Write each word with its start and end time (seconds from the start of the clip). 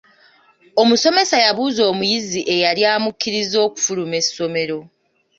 Omusomesa 0.81 1.35
yabuuza 1.45 1.81
omuyizi 1.91 2.39
eyali 2.53 2.81
amukkirizza 2.95 3.57
okufuluma 3.67 4.15
essomero. 4.21 4.79